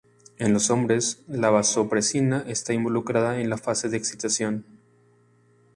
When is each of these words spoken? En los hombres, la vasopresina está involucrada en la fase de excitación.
En 0.39 0.51
los 0.51 0.71
hombres, 0.71 1.21
la 1.27 1.51
vasopresina 1.51 2.43
está 2.47 2.73
involucrada 2.73 3.39
en 3.39 3.51
la 3.51 3.59
fase 3.59 3.87
de 3.87 3.97
excitación. 3.97 4.65